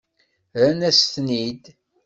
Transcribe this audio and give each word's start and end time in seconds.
Rran-as-ten-id. 0.59 1.63